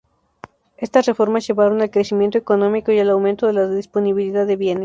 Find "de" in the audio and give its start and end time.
3.45-3.53, 4.47-4.55